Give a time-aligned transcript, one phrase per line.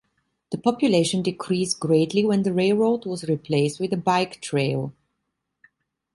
[0.49, 4.93] The population decreased greatly when the railroad was replaced with a bike trail.